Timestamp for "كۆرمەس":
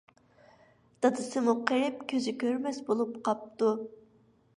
2.45-2.79